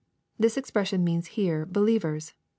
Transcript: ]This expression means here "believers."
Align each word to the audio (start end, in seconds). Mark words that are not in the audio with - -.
]This 0.39 0.57
expression 0.57 1.03
means 1.03 1.27
here 1.37 1.63
"believers." 1.63 2.33